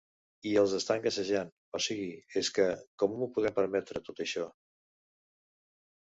I 0.51 0.51
els 0.59 0.71
estan 0.75 1.01
gasejant, 1.01 1.49
o 1.79 1.81
sigui 1.87 2.07
és 2.41 2.49
que: 2.55 2.65
com 3.03 3.13
ho 3.25 3.27
podem 3.35 3.53
permetre, 3.59 4.01
tot 4.09 4.23
això? 4.25 4.47